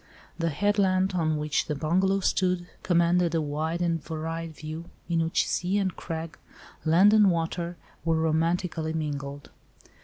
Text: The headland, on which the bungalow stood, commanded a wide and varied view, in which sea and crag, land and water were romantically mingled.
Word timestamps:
The 0.39 0.49
headland, 0.49 1.13
on 1.13 1.37
which 1.37 1.67
the 1.67 1.75
bungalow 1.75 2.21
stood, 2.21 2.65
commanded 2.81 3.35
a 3.35 3.39
wide 3.39 3.83
and 3.83 4.03
varied 4.03 4.55
view, 4.55 4.85
in 5.07 5.21
which 5.23 5.47
sea 5.47 5.77
and 5.77 5.95
crag, 5.95 6.39
land 6.83 7.13
and 7.13 7.29
water 7.29 7.77
were 8.03 8.15
romantically 8.19 8.93
mingled. 8.93 9.51